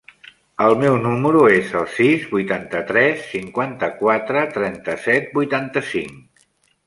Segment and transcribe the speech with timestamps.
[0.67, 6.49] El meu número es el sis, vuitanta-tres, cinquanta-quatre, trenta-set, vuitanta-cinc.